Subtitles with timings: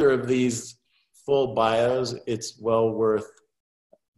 [0.00, 0.76] either of these
[1.26, 3.30] full bios, it's well worth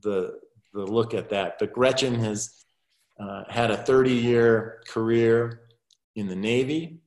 [0.03, 0.39] the,
[0.73, 1.59] the look at that.
[1.59, 2.65] But Gretchen has
[3.19, 5.63] uh, had a 30 year career
[6.15, 7.01] in the Navy,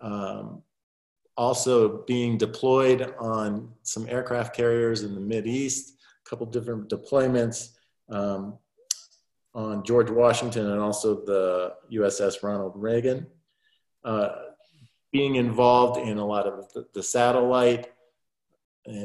[0.00, 0.62] um,
[1.36, 5.94] also being deployed on some aircraft carriers in the Mid East,
[6.24, 7.70] a couple different deployments
[8.10, 8.58] um,
[9.54, 13.26] on George Washington and also the USS Ronald Reagan.
[14.04, 14.30] Uh,
[15.12, 17.90] being involved in a lot of the, the satellite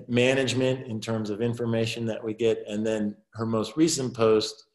[0.07, 2.63] management in terms of information that we get.
[2.67, 4.65] And then her most recent post,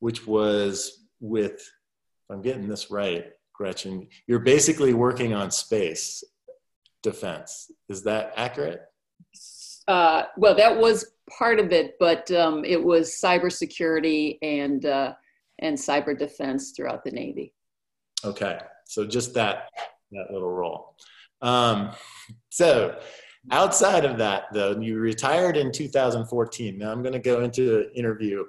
[0.00, 6.24] which was with, if I'm getting this right, Gretchen, you're basically working on space
[7.02, 7.70] defense.
[7.88, 8.80] Is that accurate?
[9.88, 15.14] Uh, well, that was part of it, but um, it was cybersecurity and uh,
[15.58, 17.52] and cyber defense throughout the Navy.
[18.24, 19.68] Okay, so just that
[20.12, 20.96] that little role.
[21.40, 21.90] Um,
[22.50, 23.00] so
[23.50, 26.78] outside of that, though, you retired in 2014.
[26.78, 28.44] Now I'm going to go into an interview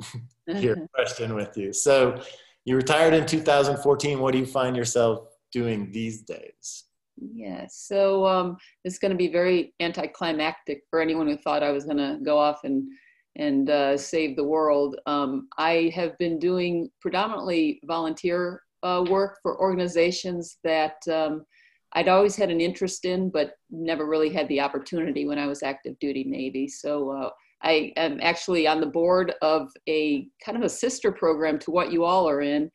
[0.46, 1.72] here question with you.
[1.72, 2.20] So
[2.64, 4.18] you retired in 2014.
[4.18, 6.84] What do you find yourself doing these days?
[7.16, 11.84] Yeah, so um, it's going to be very anticlimactic for anyone who thought I was
[11.84, 12.88] going to go off and
[13.36, 14.96] and uh, save the world.
[15.06, 21.44] Um, I have been doing predominantly volunteer uh, work for organizations that um,
[21.92, 25.62] I'd always had an interest in, but never really had the opportunity when I was
[25.62, 26.68] active duty Navy.
[26.68, 27.30] So uh,
[27.62, 31.90] I am actually on the board of a kind of a sister program to what
[31.92, 32.70] you all are in,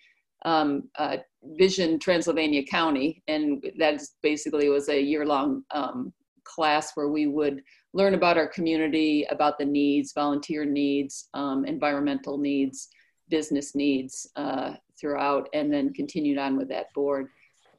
[0.46, 1.18] um, uh,
[1.58, 6.12] Vision Transylvania County, and that basically was a year-long um,
[6.44, 7.62] class where we would
[7.94, 12.90] learn about our community, about the needs, volunteer needs, um, environmental needs,
[13.30, 17.28] business needs uh, throughout, and then continued on with that board.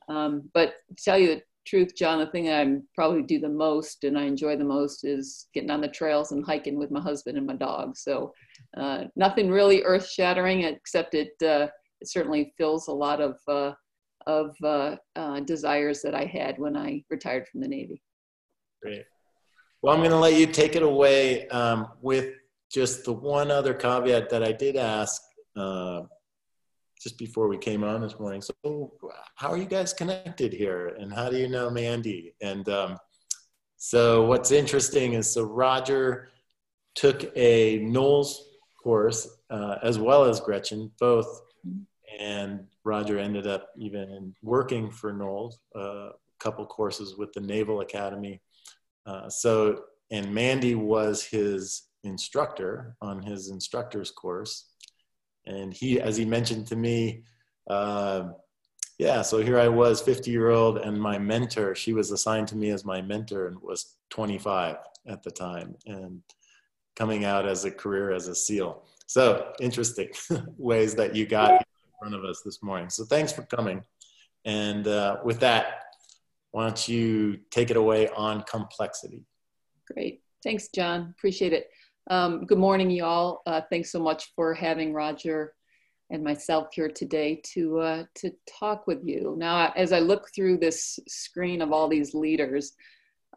[0.09, 4.05] Um, but to tell you the truth, John, the thing I probably do the most
[4.05, 7.39] and I enjoy the most is getting on the trails and hiking with my husband
[7.39, 7.97] and my dog.
[7.97, 8.33] So
[8.77, 11.69] uh, nothing really earth shattering, except it, uh,
[12.01, 13.73] it certainly fills a lot of, uh,
[14.27, 18.03] of uh, uh, desires that I had when I retired from the Navy.
[18.83, 19.05] Great.
[19.83, 22.35] Well, I'm going to let you take it away um, with
[22.71, 25.23] just the one other caveat that I did ask
[25.57, 26.03] uh,
[27.05, 28.41] just before we came on this morning.
[28.41, 28.93] So,
[29.37, 32.35] how are you guys connected here, and how do you know Mandy?
[32.41, 32.97] And um,
[33.77, 36.31] so, what's interesting is so Roger
[36.95, 38.39] took a NOLS
[38.83, 41.43] course uh, as well as Gretchen, both,
[42.19, 47.83] and Roger ended up even working for NOLS, uh, a couple courses with the Naval
[47.83, 48.41] Academy.
[49.05, 54.74] Uh, so, and Mandy was his instructor on his instructor's course
[55.47, 57.23] and he, as he mentioned to me,
[57.69, 58.29] uh,
[58.99, 62.57] yeah, so here I was, 50 year old, and my mentor, she was assigned to
[62.57, 66.23] me as my mentor and was 25 at the time and
[66.97, 68.85] coming out as a career as a SEAL.
[69.07, 70.11] So interesting
[70.57, 71.59] ways that you got in
[71.99, 72.89] front of us this morning.
[72.89, 73.83] So thanks for coming.
[74.45, 75.85] And uh, with that,
[76.53, 79.25] why don't you take it away on complexity?
[79.93, 80.23] Great.
[80.45, 81.15] Thanks, John.
[81.19, 81.69] Appreciate it.
[82.11, 83.41] Um, good morning, y'all.
[83.47, 85.55] Uh, thanks so much for having Roger
[86.11, 89.35] and myself here today to uh, to talk with you.
[89.39, 92.75] Now, as I look through this screen of all these leaders,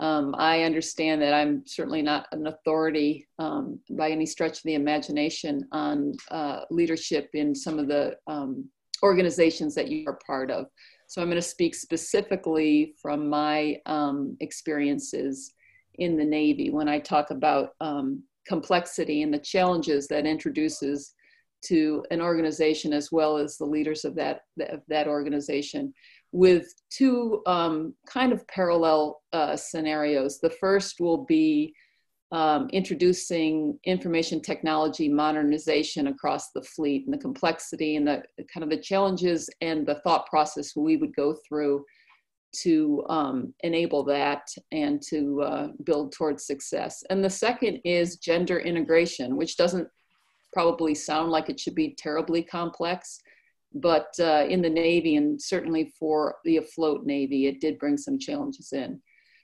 [0.01, 4.75] um, I understand that I'm certainly not an authority um, by any stretch of the
[4.75, 8.69] imagination on uh, leadership in some of the um,
[9.01, 10.65] organizations that you are part of.
[11.07, 15.53] So I'm going to speak specifically from my um, experiences
[15.95, 21.13] in the Navy when I talk about um, complexity and the challenges that introduces
[21.65, 25.93] to an organization as well as the leaders of that of that organization
[26.31, 30.39] with two um, kind of parallel uh, scenarios.
[30.39, 31.73] The first will be
[32.31, 38.69] um, introducing information technology modernization across the fleet and the complexity and the kind of
[38.69, 41.85] the challenges and the thought process we would go through
[42.63, 47.03] to um, enable that and to uh, build towards success.
[47.09, 49.87] And the second is gender integration, which doesn't
[50.53, 53.19] probably sound like it should be terribly complex,
[53.73, 58.17] but uh, in the Navy and certainly for the afloat Navy, it did bring some
[58.17, 59.01] challenges in.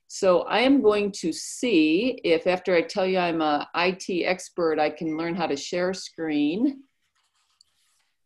[0.07, 4.79] So I am going to see if after I tell you I'm a IT expert,
[4.79, 6.83] I can learn how to share screen.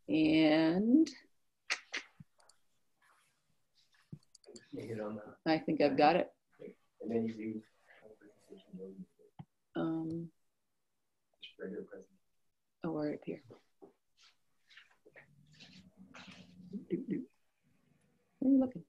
[0.10, 1.10] And
[5.46, 6.32] I think I've got it.
[7.02, 7.62] And then you
[9.76, 10.30] um,
[12.84, 13.42] oh, we're up here.
[18.40, 18.84] Where are you looking?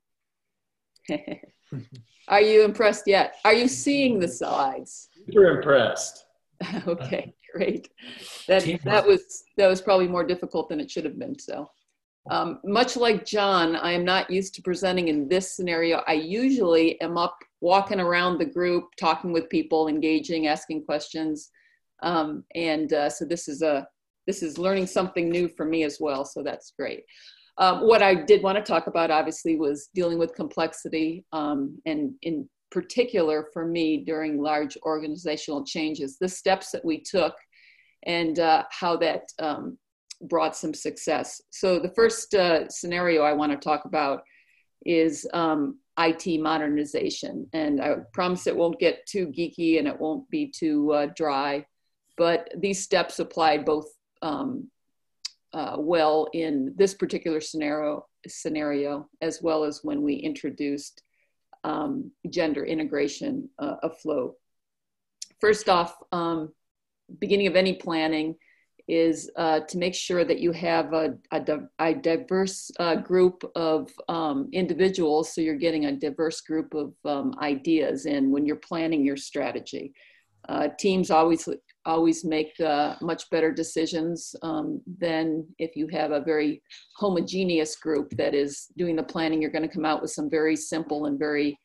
[2.29, 3.37] Are you impressed yet?
[3.45, 5.09] Are you seeing the slides?
[5.27, 6.25] Super impressed.
[6.87, 7.91] okay, great.
[8.47, 11.39] That that was that was probably more difficult than it should have been.
[11.39, 11.71] So,
[12.31, 16.03] um, much like John, I am not used to presenting in this scenario.
[16.07, 21.51] I usually am up walking around the group, talking with people, engaging, asking questions,
[22.03, 23.87] um, and uh, so this is a
[24.27, 26.25] this is learning something new for me as well.
[26.25, 27.05] So that's great.
[27.57, 32.13] Um, what I did want to talk about, obviously, was dealing with complexity, um, and
[32.23, 37.35] in particular for me during large organizational changes, the steps that we took,
[38.05, 39.79] and uh, how that um,
[40.23, 41.41] brought some success.
[41.51, 44.23] So the first uh, scenario I want to talk about
[44.85, 50.29] is um, IT modernization, and I promise it won't get too geeky and it won't
[50.31, 51.67] be too uh, dry,
[52.17, 53.87] but these steps applied both
[54.23, 54.69] um,
[55.53, 61.03] uh, well in this particular scenario, scenario, as well as when we introduced
[61.65, 64.35] um, gender integration uh, afloat.
[65.41, 66.53] First off, um,
[67.19, 68.37] beginning of any planning
[68.89, 71.45] is uh, to make sure that you have a, a,
[71.79, 77.35] a diverse uh, group of um, individuals, so you're getting a diverse group of um,
[77.41, 79.93] ideas in when you're planning your strategy.
[80.49, 81.47] Uh, teams always
[81.85, 86.63] always make uh, much better decisions um, than if you have a very
[86.97, 89.41] homogeneous group that is doing the planning.
[89.41, 91.59] You're going to come out with some very simple and very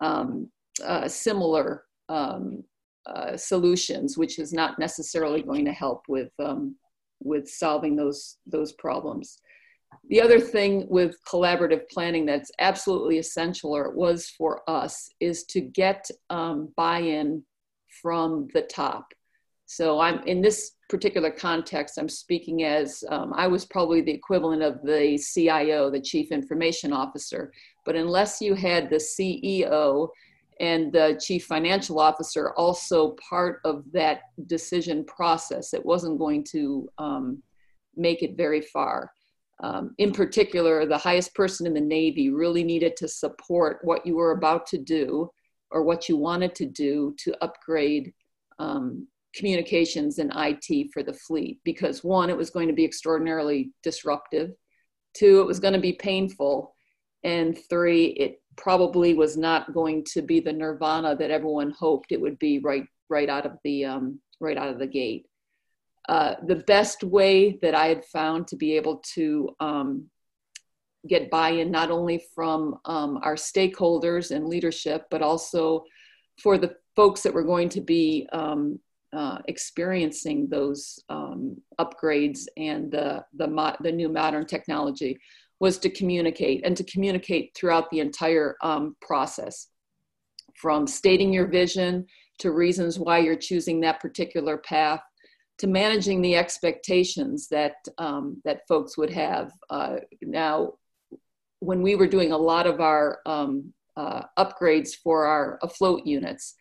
[0.00, 0.48] um,
[0.84, 2.62] uh, similar um,
[3.06, 6.76] uh, solutions, which is not necessarily going to help with um,
[7.20, 9.38] with solving those those problems.
[10.08, 15.44] The other thing with collaborative planning that's absolutely essential, or it was for us, is
[15.44, 17.44] to get um, buy-in
[18.02, 19.12] from the top.
[19.66, 24.62] So I'm in this particular context, I'm speaking as um, I was probably the equivalent
[24.62, 27.52] of the CIO, the Chief Information Officer.
[27.86, 30.08] But unless you had the CEO
[30.60, 36.88] and the Chief Financial Officer also part of that decision process, it wasn't going to
[36.98, 37.42] um,
[37.96, 39.10] make it very far.
[39.62, 44.16] Um, in particular, the highest person in the Navy really needed to support what you
[44.16, 45.30] were about to do
[45.70, 48.12] or what you wanted to do to upgrade
[48.58, 53.72] um, communications and IT for the fleet because one, it was going to be extraordinarily
[53.82, 54.50] disruptive,
[55.14, 56.74] two, it was going to be painful,
[57.24, 62.20] and three, it probably was not going to be the nirvana that everyone hoped it
[62.20, 65.26] would be right right out of the um, right out of the gate.
[66.08, 70.10] Uh, the best way that I had found to be able to um,
[71.08, 75.84] get buy-in not only from um, our stakeholders and leadership, but also
[76.42, 78.78] for the folks that were going to be um,
[79.14, 85.18] uh, experiencing those um, upgrades and the, the, mo- the new modern technology
[85.60, 89.68] was to communicate and to communicate throughout the entire um, process.
[90.56, 92.06] From stating your vision
[92.38, 95.00] to reasons why you're choosing that particular path
[95.58, 99.52] to managing the expectations that um, that folks would have.
[99.70, 100.74] Uh, now
[101.60, 106.54] when we were doing a lot of our um, uh, upgrades for our afloat units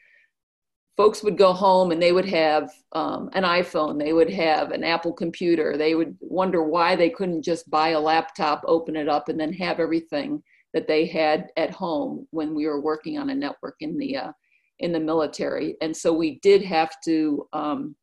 [0.95, 4.83] folks would go home and they would have um, an iphone they would have an
[4.83, 9.29] apple computer they would wonder why they couldn't just buy a laptop open it up
[9.29, 10.41] and then have everything
[10.73, 14.31] that they had at home when we were working on a network in the uh,
[14.79, 15.77] in the military.
[15.81, 17.95] And so we did have to um,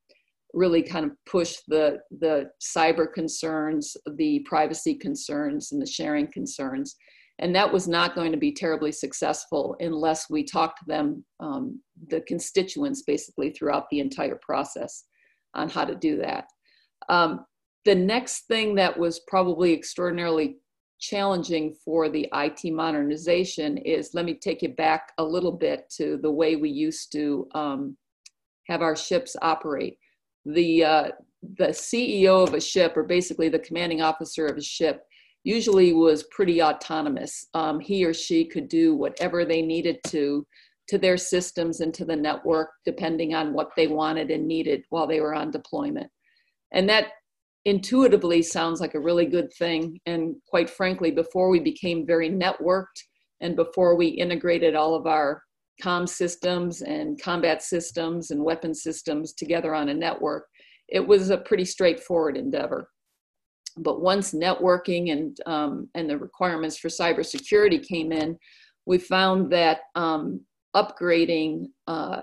[0.55, 6.97] really kind of push the the cyber concerns the privacy concerns and the sharing concerns
[7.41, 11.81] and that was not going to be terribly successful unless we talked to them, um,
[12.09, 15.05] the constituents, basically throughout the entire process
[15.55, 16.45] on how to do that.
[17.09, 17.47] Um,
[17.87, 20.59] the next thing that was probably extraordinarily
[21.01, 26.19] challenging for the IT modernization is let me take you back a little bit to
[26.19, 27.97] the way we used to um,
[28.69, 29.97] have our ships operate.
[30.45, 31.09] The, uh,
[31.57, 35.05] the CEO of a ship, or basically the commanding officer of a ship,
[35.45, 37.47] usually was pretty autonomous.
[37.55, 40.47] Um, he or she could do whatever they needed to
[40.89, 45.07] to their systems and to the network, depending on what they wanted and needed while
[45.07, 46.11] they were on deployment.
[46.73, 47.07] And that
[47.65, 50.01] intuitively sounds like a really good thing.
[50.07, 52.87] And quite frankly, before we became very networked
[53.41, 55.43] and before we integrated all of our
[55.81, 60.47] com systems and combat systems and weapon systems together on a network,
[60.89, 62.89] it was a pretty straightforward endeavor.
[63.83, 68.39] But once networking and, um, and the requirements for cybersecurity came in,
[68.87, 70.41] we found that um,
[70.77, 72.21] upgrading uh,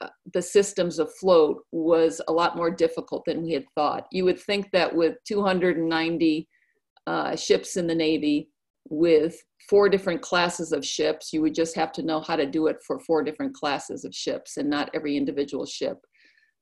[0.00, 4.06] uh, the systems afloat was a lot more difficult than we had thought.
[4.10, 6.48] You would think that with 290
[7.06, 8.48] uh, ships in the Navy,
[8.88, 11.32] with four different classes of ships.
[11.32, 14.14] You would just have to know how to do it for four different classes of
[14.14, 15.98] ships and not every individual ship.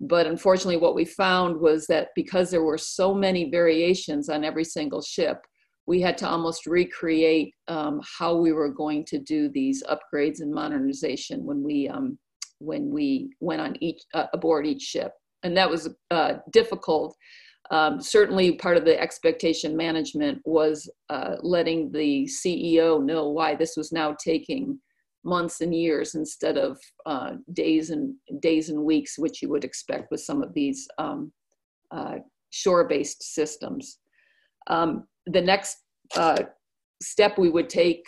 [0.00, 4.64] But unfortunately, what we found was that because there were so many variations on every
[4.64, 5.38] single ship,
[5.87, 10.52] we had to almost recreate um, how we were going to do these upgrades and
[10.52, 12.18] modernization when we um,
[12.58, 17.16] when we went on each uh, aboard each ship, and that was uh, difficult.
[17.70, 23.76] Um, certainly, part of the expectation management was uh, letting the CEO know why this
[23.76, 24.78] was now taking
[25.24, 30.10] months and years instead of uh, days and days and weeks, which you would expect
[30.10, 31.32] with some of these um,
[31.90, 32.16] uh,
[32.50, 33.98] shore-based systems.
[34.66, 35.78] Um, the next
[36.16, 36.42] uh,
[37.00, 38.04] step we would take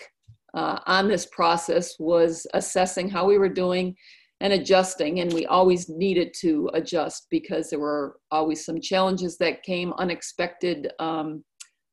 [0.54, 3.94] uh, on this process was assessing how we were doing
[4.40, 5.20] and adjusting.
[5.20, 10.92] And we always needed to adjust because there were always some challenges that came, unexpected
[10.98, 11.44] um,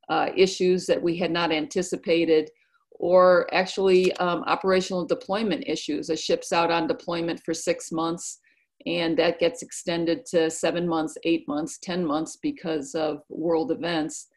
[0.10, 2.50] uh, issues that we had not anticipated,
[2.92, 6.10] or actually um, operational deployment issues.
[6.10, 8.40] A ship's out on deployment for six months
[8.86, 14.28] and that gets extended to seven months, eight months, 10 months because of world events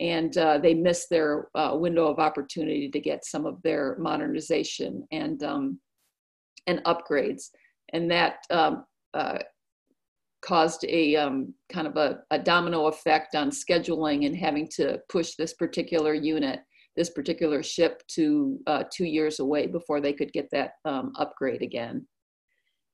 [0.00, 5.06] and uh, they missed their uh, window of opportunity to get some of their modernization
[5.12, 5.78] and um,
[6.66, 7.50] and upgrades,
[7.92, 9.38] and that um, uh,
[10.42, 15.34] caused a um, kind of a, a, domino effect on scheduling and having to push
[15.34, 16.60] this particular unit,
[16.96, 21.62] this particular ship, to uh, two years away before they could get that um, upgrade
[21.62, 22.06] again.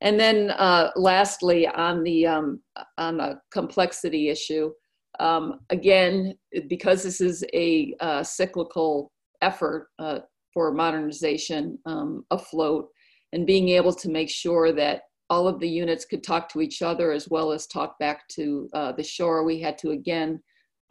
[0.00, 2.60] And then, uh, lastly, on the um,
[2.98, 4.70] on the complexity issue.
[5.18, 6.34] Um, again,
[6.68, 9.10] because this is a uh, cyclical
[9.40, 10.18] effort uh,
[10.52, 12.88] for modernization um, afloat,
[13.32, 16.82] and being able to make sure that all of the units could talk to each
[16.82, 20.40] other as well as talk back to uh, the shore, we had to again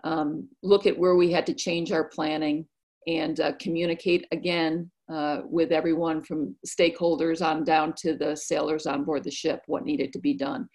[0.04, 2.66] um, look at where we had to change our planning
[3.08, 9.04] and uh, communicate again uh, with everyone from stakeholders on down to the sailors on
[9.04, 10.68] board the ship what needed to be done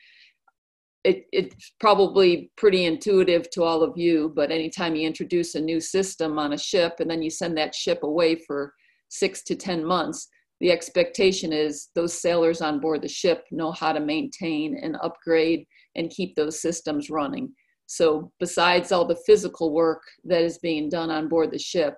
[1.04, 5.80] it, it's probably pretty intuitive to all of you, but anytime you introduce a new
[5.80, 8.74] system on a ship and then you send that ship away for
[9.08, 10.28] six to 10 months,
[10.60, 15.64] the expectation is those sailors on board the ship know how to maintain and upgrade
[15.96, 17.50] and keep those systems running.
[17.86, 21.96] So, besides all the physical work that is being done on board the ship,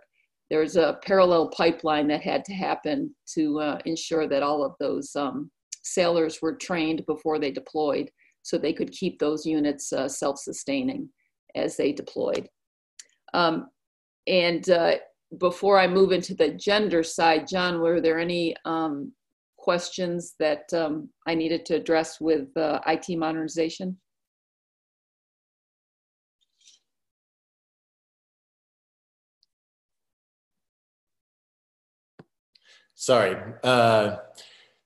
[0.52, 5.16] there's a parallel pipeline that had to happen to uh, ensure that all of those
[5.16, 5.50] um,
[5.82, 8.10] sailors were trained before they deployed
[8.42, 11.08] so they could keep those units uh, self-sustaining
[11.54, 12.50] as they deployed.
[13.32, 13.70] Um,
[14.26, 14.96] and uh,
[15.38, 19.10] before I move into the gender side, John, were there any um,
[19.56, 23.96] questions that um, I needed to address with uh, IT modernization?
[33.02, 33.36] Sorry.
[33.64, 34.18] Uh,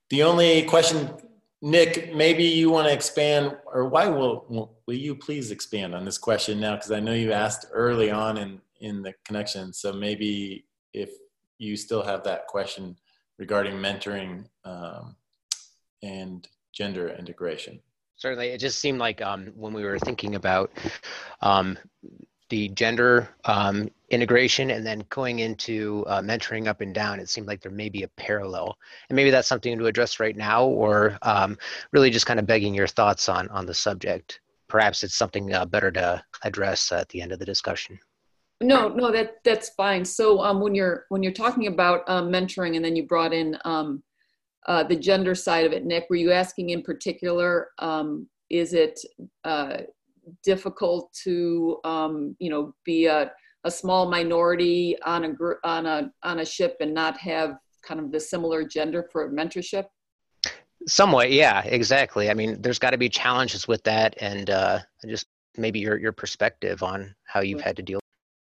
[0.09, 1.11] the only question
[1.61, 6.17] Nick, maybe you want to expand, or why will will you please expand on this
[6.17, 6.73] question now?
[6.73, 9.71] Because I know you asked early on in in the connection.
[9.71, 11.11] So maybe if
[11.59, 12.97] you still have that question
[13.37, 15.15] regarding mentoring um,
[16.01, 17.79] and gender integration.
[18.15, 20.71] Certainly, it just seemed like um, when we were thinking about
[21.41, 21.77] um,
[22.49, 27.47] the gender um, integration and then going into uh, mentoring up and down, it seemed
[27.47, 28.77] like there may be a parallel.
[29.09, 31.57] And maybe that's something to address right now, or um,
[31.91, 34.39] really just kind of begging your thoughts on, on the subject.
[34.67, 37.99] Perhaps it's something uh, better to address at the end of the discussion.
[38.59, 40.03] No, no, that that's fine.
[40.03, 43.55] So um, when you're when you're talking about um, mentoring, and then you brought in
[43.65, 44.01] um,
[44.67, 47.69] uh, the gender side of it, Nick, were you asking in particular?
[47.77, 48.99] Um, is it
[49.43, 49.77] uh,
[50.43, 53.31] difficult to um, you know be a,
[53.63, 57.99] a small minority on a gr- on a on a ship and not have kind
[57.99, 59.85] of the similar gender for mentorship?
[60.87, 62.29] Somewhat yeah exactly.
[62.29, 66.11] I mean there's got to be challenges with that and uh, just maybe your your
[66.11, 67.99] perspective on how you've had to deal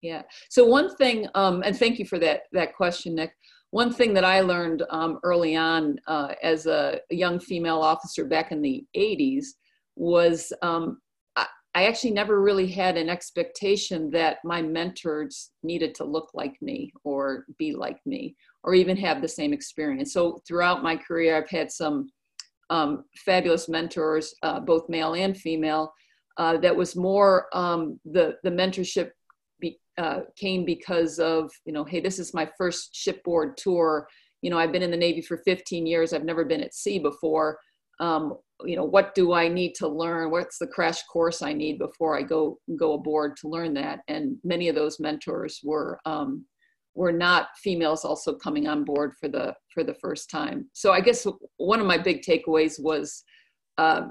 [0.05, 0.21] yeah.
[0.51, 3.33] So one thing um, and thank you for that that question nick.
[3.71, 8.25] One thing that i learned um, early on uh, as a, a, young female officer
[8.25, 9.47] back in the 80s
[9.97, 10.99] was um,
[11.75, 16.93] I actually never really had an expectation that my mentors needed to look like me
[17.03, 20.13] or be like me or even have the same experience.
[20.13, 22.11] So throughout my career, I've had some
[22.71, 25.93] um, fabulous mentors, uh, both male and female.
[26.37, 29.11] Uh, that was more um, the the mentorship
[29.61, 34.09] be, uh, came because of you know, hey, this is my first shipboard tour.
[34.43, 36.13] You know, I've been in the Navy for 15 years.
[36.13, 37.59] I've never been at sea before.
[38.01, 41.79] Um, you know what do i need to learn what's the crash course i need
[41.79, 46.45] before i go go aboard to learn that and many of those mentors were um,
[46.95, 50.69] were not females also coming on board for the for the first time.
[50.73, 53.25] So I guess one of my big takeaways was
[53.79, 54.09] uh,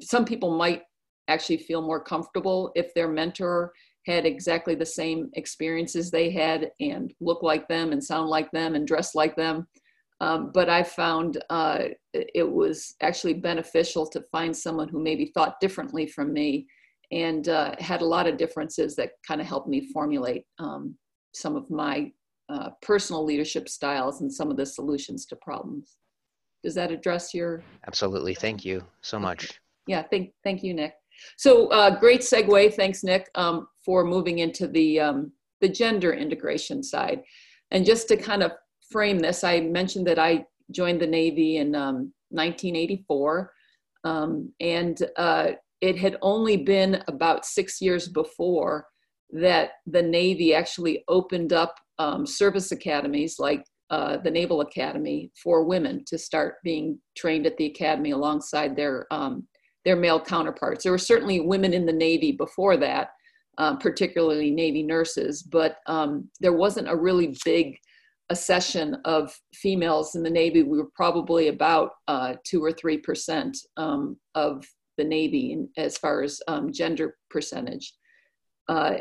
[0.00, 0.82] some people might
[1.28, 3.72] actually feel more comfortable if their mentor
[4.06, 8.74] had exactly the same experiences they had and look like them and sound like them
[8.74, 9.68] and dress like them.
[10.20, 15.60] Um, but I found uh, it was actually beneficial to find someone who maybe thought
[15.60, 16.66] differently from me
[17.12, 20.96] and uh, had a lot of differences that kind of helped me formulate um,
[21.32, 22.10] some of my
[22.48, 25.96] uh, personal leadership styles and some of the solutions to problems.
[26.64, 27.62] Does that address your?
[27.86, 28.34] Absolutely.
[28.34, 29.60] Thank you so much.
[29.86, 30.94] Yeah, thank, thank you, Nick.
[31.36, 32.74] So uh, great segue.
[32.74, 37.22] Thanks, Nick, um, for moving into the, um, the gender integration side.
[37.70, 38.52] And just to kind of
[38.90, 43.40] frame this, I mentioned that I joined the Navy in 1984.
[44.04, 48.86] Um, um, and uh, it had only been about six years before
[49.30, 55.64] that the Navy actually opened up um, service academies like uh, the Naval Academy for
[55.64, 59.46] women to start being trained at the academy alongside their um,
[59.84, 60.82] their male counterparts.
[60.82, 63.10] There were certainly women in the Navy before that,
[63.56, 67.78] uh, particularly Navy nurses, but um, there wasn't a really big
[68.30, 70.62] accession of females in the Navy.
[70.62, 74.64] We were probably about uh, two or three percent um, of
[74.96, 77.94] the Navy as far as um, gender percentage.
[78.68, 78.96] Uh,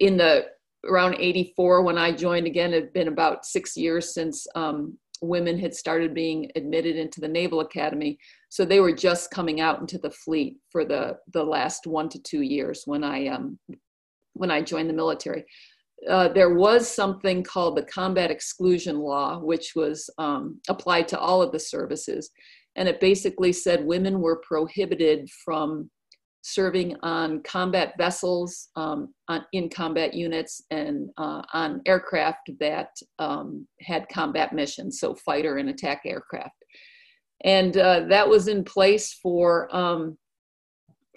[0.00, 0.46] in the
[0.88, 5.58] around 84 when I joined again, it had been about six years since um, women
[5.58, 8.18] had started being admitted into the Naval Academy.
[8.48, 12.22] So they were just coming out into the fleet for the, the last one to
[12.22, 13.58] two years when I, um,
[14.32, 15.44] when I joined the military.
[16.08, 21.42] Uh, there was something called the combat exclusion law, which was um, applied to all
[21.42, 22.30] of the services.
[22.76, 25.90] And it basically said women were prohibited from
[26.42, 32.88] serving on combat vessels, um, on, in combat units, and uh, on aircraft that
[33.18, 36.54] um, had combat missions, so fighter and attack aircraft.
[37.44, 40.16] And uh, that was in place for um,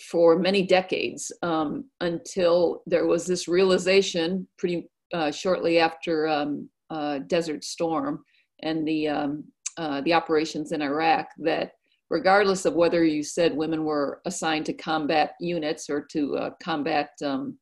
[0.02, 7.20] for many decades um, until there was this realization, pretty uh, shortly after um, uh,
[7.28, 8.24] Desert Storm
[8.62, 9.44] and the um,
[9.78, 11.72] uh, the operations in Iraq, that
[12.10, 17.10] regardless of whether you said women were assigned to combat units or to uh, combat
[17.26, 17.58] um,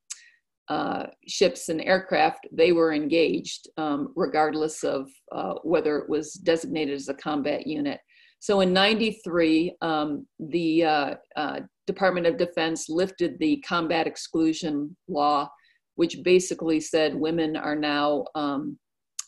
[0.68, 6.96] uh, ships and aircraft, they were engaged, um, regardless of uh, whether it was designated
[6.96, 8.00] as a combat unit.
[8.42, 15.48] So in 93, um, the uh, uh, Department of Defense lifted the combat exclusion law,
[15.94, 18.80] which basically said women are now um,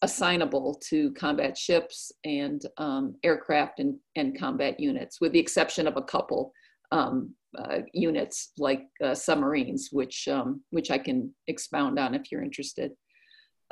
[0.01, 5.95] assignable to combat ships and um, aircraft and, and combat units, with the exception of
[5.95, 6.51] a couple
[6.91, 12.43] um, uh, units like uh, submarines, which, um, which I can expound on if you're
[12.43, 12.93] interested.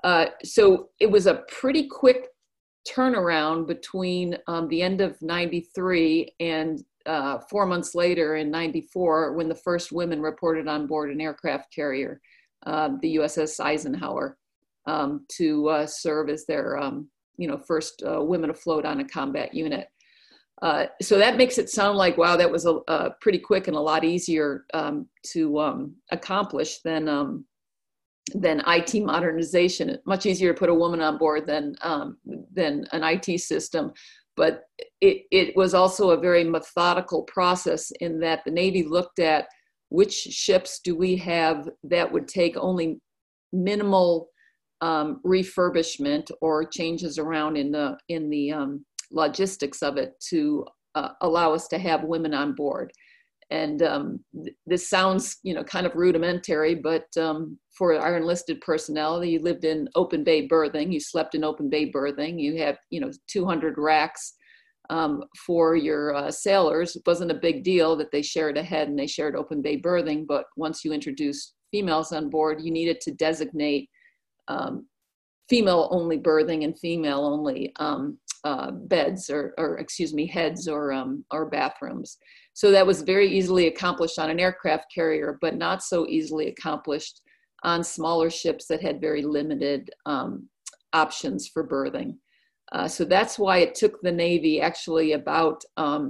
[0.04, 2.28] Uh, so it was a pretty quick
[2.88, 9.50] turnaround between um, the end of 93 and uh, four months later in 94 when
[9.50, 12.22] the first women reported on board an aircraft carrier,
[12.66, 14.38] uh, the USS Eisenhower
[14.86, 19.08] um, to uh, serve as their, um, you know, first uh, women afloat on a
[19.08, 19.88] combat unit.
[20.62, 23.80] Uh, so that makes it sound like wow, that was a, pretty quick and a
[23.80, 27.46] lot easier um, to accomplish than
[28.36, 29.98] than IT modernization.
[30.06, 32.18] Much easier to put a woman on board than um,
[32.54, 33.92] than an IT system.
[34.38, 34.64] But
[35.02, 39.48] it, it was also a very methodical process in that the Navy looked at
[39.90, 43.02] which ships do we have that would take only
[43.52, 44.30] minimal
[44.80, 50.66] um, refurbishment or changes around in the in the um, logistics of it to
[50.96, 52.92] uh, allow us to have women on board.
[53.52, 58.62] And um, th- this sounds, you know, kind of rudimentary, but um, for our enlisted
[58.62, 62.78] personnel, you lived in open bay berthing, you slept in open bay berthing, you had,
[62.90, 64.34] you know, 200 racks
[64.90, 66.96] um, for your uh, sailors.
[66.96, 69.76] It wasn't a big deal that they shared a head and they shared open bay
[69.76, 73.90] berthing, but once you introduced females on board, you needed to designate
[74.48, 74.86] um,
[75.52, 78.18] female only berthing and female only um,
[78.50, 82.18] uh, beds or, or, excuse me, heads or, um, or bathrooms.
[82.54, 87.16] So that was very easily accomplished on an aircraft carrier, but not so easily accomplished
[87.64, 89.82] on smaller ships that had very limited
[90.14, 90.32] um,
[91.04, 92.12] options for berthing
[92.76, 96.04] Uh, so that's why it took the Navy actually about um,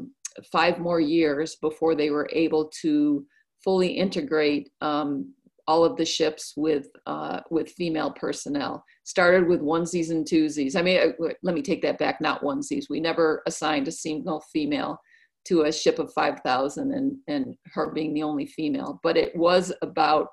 [0.58, 3.26] five more years before they were able to
[3.64, 5.34] fully integrate um,
[5.72, 8.84] all of the ships with uh, with female personnel.
[9.06, 10.76] Started with onesies and twosies.
[10.76, 12.20] I mean, uh, let me take that back.
[12.20, 12.86] Not onesies.
[12.90, 15.00] We never assigned a single female
[15.46, 19.00] to a ship of 5,000 and and her being the only female.
[19.02, 20.28] But it was about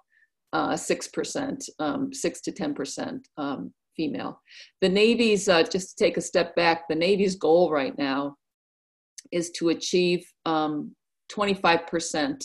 [0.52, 4.40] uh, six percent, um, six to ten percent um, female.
[4.80, 8.34] The Navy's, uh, just to take a step back, the Navy's goal right now
[9.30, 10.94] is to achieve um,
[11.30, 12.42] 25%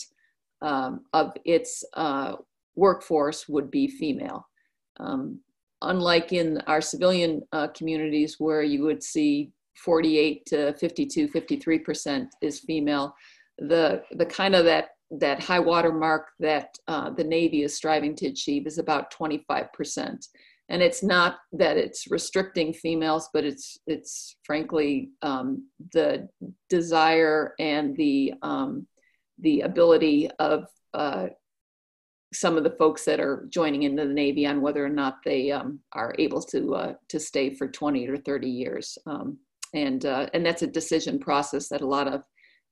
[0.60, 2.36] um, of its uh,
[2.76, 4.46] workforce would be female.
[5.00, 5.40] Um,
[5.82, 12.60] unlike in our civilian uh, communities where you would see 48 to 52, 53% is
[12.60, 13.14] female,
[13.58, 18.14] the, the kind of that, that high water mark that uh, the Navy is striving
[18.16, 20.26] to achieve is about 25%
[20.68, 26.28] and it's not that it's restricting females but it's it's frankly um, the
[26.68, 28.86] desire and the um,
[29.40, 31.26] the ability of uh,
[32.34, 35.50] some of the folks that are joining into the navy on whether or not they
[35.50, 39.38] um, are able to uh, to stay for 20 or 30 years um,
[39.74, 42.22] and uh, and that's a decision process that a lot of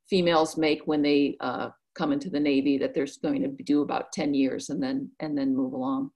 [0.08, 4.12] females make when they uh, come into the navy that they're going to do about
[4.12, 6.10] 10 years and then and then move along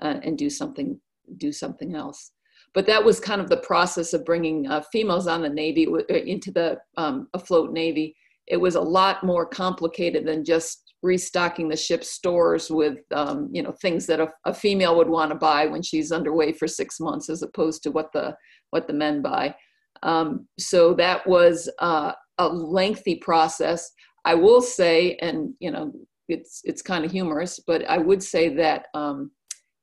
[0.00, 0.98] uh, and do something
[1.36, 2.32] do something else.
[2.74, 6.14] But that was kind of the process of bringing uh, females on the Navy uh,
[6.14, 8.14] into the um, afloat Navy.
[8.46, 13.62] It was a lot more complicated than just restocking the ship's stores with um, you
[13.62, 17.00] know things that a, a female would want to buy when she's underway for six
[17.00, 18.34] months, as opposed to what the
[18.70, 19.54] what the men buy.
[20.02, 23.90] Um, so that was uh, a lengthy process.
[24.24, 25.92] I will say, and you know,
[26.28, 29.30] it's it's kind of humorous, but I would say that um,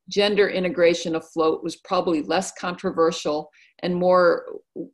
[0.10, 4.46] gender integration afloat was probably less controversial and more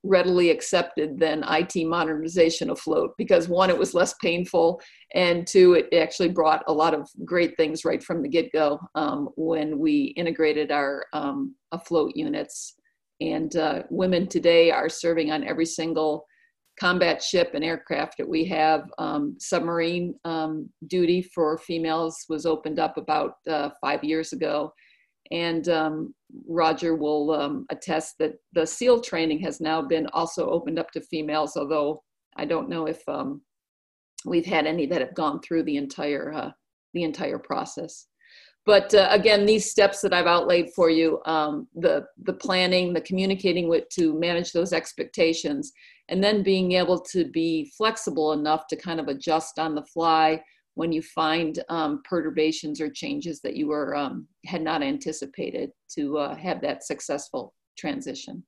[0.03, 4.81] readily accepted than IT modernization afloat because one, it was less painful,
[5.13, 8.79] and two, it actually brought a lot of great things right from the get go
[8.95, 12.75] um, when we integrated our um, afloat units.
[13.19, 16.25] And uh, women today are serving on every single
[16.79, 18.89] combat ship and aircraft that we have.
[18.97, 24.73] Um, submarine um, duty for females was opened up about uh, five years ago
[25.31, 26.13] and um,
[26.47, 31.01] Roger will um, attest that the SEAL training has now been also opened up to
[31.01, 32.03] females, although
[32.35, 33.41] I don't know if um,
[34.25, 36.51] we've had any that have gone through the entire uh,
[36.93, 38.07] the entire process.
[38.65, 43.01] But uh, again, these steps that I've outlaid for you, um, the the planning, the
[43.01, 45.71] communicating with to manage those expectations,
[46.09, 50.41] and then being able to be flexible enough to kind of adjust on the fly
[50.75, 56.17] when you find um, perturbations or changes that you were um, had not anticipated to
[56.17, 58.43] uh, have that successful transition.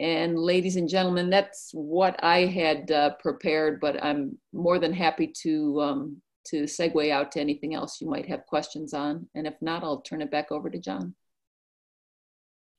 [0.00, 5.32] And ladies and gentlemen, that's what I had uh, prepared, but I'm more than happy
[5.42, 9.26] to um, to segue out to anything else you might have questions on.
[9.34, 11.14] And if not, I'll turn it back over to John.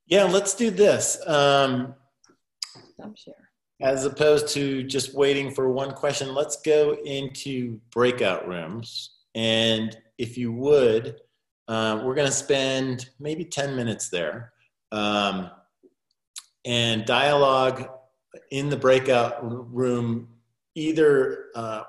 [0.05, 1.19] Yeah, let's do this.
[1.25, 1.95] Um,
[2.93, 3.44] Stop share
[3.81, 9.17] as opposed to just waiting for one question, let's go into breakout rooms.
[9.35, 11.19] And if you would,
[11.67, 14.53] uh, we're going to spend maybe 10 minutes there
[14.91, 15.49] um,
[16.63, 17.89] and dialogue
[18.51, 19.39] in the breakout
[19.73, 20.29] room
[20.75, 21.83] either uh,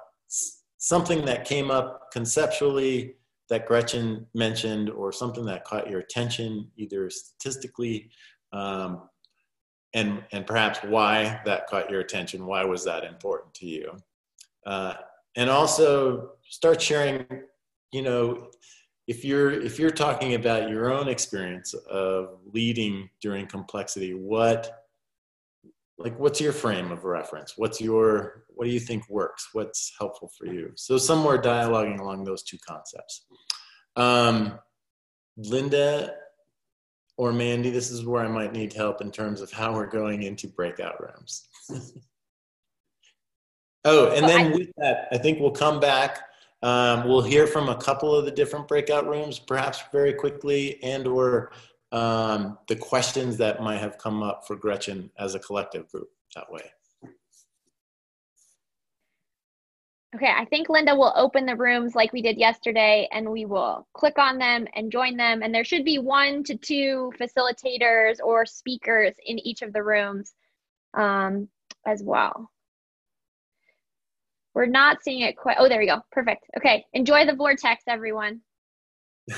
[0.79, 3.17] something that came up conceptually
[3.49, 8.11] that Gretchen mentioned or something that caught your attention, either statistically
[8.53, 9.09] um,
[9.97, 12.47] and and perhaps why that caught your attention?
[12.47, 13.97] Why was that important to you?
[14.65, 14.95] Uh,
[15.37, 17.27] and also start sharing
[17.93, 18.51] you know
[19.09, 24.87] if you're if you're talking about your own experience of leading during complexity what
[25.99, 27.55] like what's your frame of reference?
[27.57, 29.49] What's your what do you think works?
[29.55, 30.73] What's helpful for you?
[30.75, 33.25] So somewhere dialoguing along those two concepts.
[33.97, 34.59] Um,
[35.39, 36.13] linda
[37.17, 40.23] or Mandy, this is where I might need help in terms of how we're going
[40.25, 41.49] into breakout rooms.
[43.85, 46.21] oh, and then with that, I think we'll come back.
[46.63, 51.07] Um, we'll hear from a couple of the different breakout rooms, perhaps very quickly, and
[51.07, 51.53] or
[51.93, 56.51] um, the questions that might have come up for Gretchen as a collective group that
[56.51, 56.71] way.
[60.17, 63.87] Okay, I think Linda will open the rooms like we did yesterday and we will
[63.93, 65.43] click on them and join them.
[65.43, 70.33] And there should be one to two facilitators or speakers in each of the rooms
[70.95, 71.49] um,
[71.87, 72.51] as well.
[74.55, 75.59] We're not seeing it quite.
[75.61, 76.01] Oh, there we go.
[76.11, 76.47] Perfect.
[76.57, 78.41] Okay, enjoy the vortex, everyone.